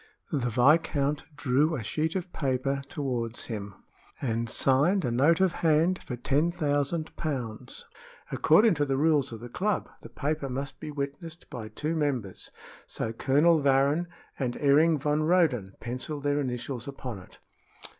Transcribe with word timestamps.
The 0.31 0.49
viscount 0.49 1.25
drew 1.35 1.75
a 1.75 1.83
sheet 1.83 2.15
of 2.15 2.33
paper 2.33 2.81
toward 2.89 3.37
him 3.37 3.75
and 4.19 4.49
signed 4.49 5.05
a 5.05 5.11
note 5.11 5.39
of 5.39 5.51
hand 5.61 6.01
for 6.01 6.15
ten 6.15 6.49
thousand 6.49 7.15
pounds. 7.15 7.85
According 8.31 8.73
to 8.73 8.85
the 8.85 8.97
rules 8.97 9.31
of 9.31 9.41
the 9.41 9.47
club, 9.47 9.89
the 10.01 10.09
paper 10.09 10.49
must 10.49 10.79
be 10.79 10.89
witnessed 10.89 11.51
by 11.51 11.67
two 11.67 11.95
members, 11.95 12.49
so 12.87 13.13
Colonel 13.13 13.59
Varrin 13.61 14.07
and 14.39 14.55
Ering 14.55 14.97
van 14.99 15.21
Roden 15.21 15.75
penciled 15.79 16.23
their 16.23 16.39
initials 16.39 16.87
upon 16.87 17.19
it. 17.19 17.37